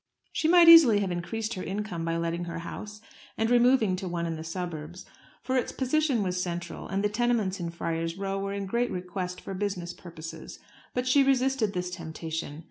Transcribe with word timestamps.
She 0.31 0.47
might 0.47 0.67
easily 0.67 0.99
have 1.01 1.11
increased 1.11 1.53
her 1.53 1.61
income 1.63 2.03
by 2.03 2.17
letting 2.17 2.45
her 2.45 2.57
house 2.57 3.01
and 3.37 3.51
removing 3.51 3.95
to 3.97 4.07
one 4.07 4.25
in 4.25 4.35
the 4.35 4.43
suburbs; 4.43 5.05
for 5.43 5.55
its 5.57 5.71
position 5.71 6.23
was 6.23 6.41
central, 6.41 6.87
and 6.87 7.03
the 7.03 7.07
tenements 7.07 7.59
in 7.59 7.69
Friar's 7.69 8.17
Row 8.17 8.39
were 8.39 8.51
in 8.51 8.65
great 8.65 8.89
request 8.89 9.39
for 9.39 9.53
business 9.53 9.93
purposes. 9.93 10.57
But 10.95 11.05
she 11.07 11.21
resisted 11.21 11.73
this 11.73 11.91
temptation. 11.91 12.59